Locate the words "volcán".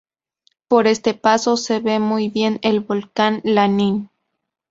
2.79-3.39